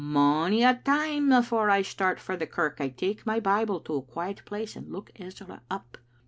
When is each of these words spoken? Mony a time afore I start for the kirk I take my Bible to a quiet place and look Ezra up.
Mony 0.03 0.63
a 0.63 0.81
time 0.83 1.31
afore 1.31 1.69
I 1.69 1.83
start 1.83 2.19
for 2.19 2.35
the 2.35 2.47
kirk 2.47 2.77
I 2.81 2.89
take 2.89 3.23
my 3.23 3.39
Bible 3.39 3.79
to 3.81 3.97
a 3.97 4.01
quiet 4.01 4.43
place 4.45 4.75
and 4.75 4.91
look 4.91 5.11
Ezra 5.19 5.61
up. 5.69 5.99